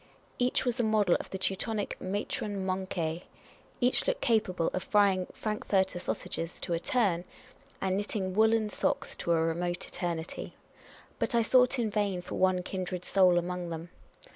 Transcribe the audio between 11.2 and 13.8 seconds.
I sought in vain foi one kindred soul among